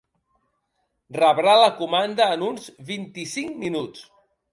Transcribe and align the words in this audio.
Rebrà 1.17 1.53
la 1.63 1.67
comanda 1.81 2.27
en 2.37 2.45
uns 2.47 2.65
vint-i-cinc 2.89 3.61
minuts. 3.65 4.03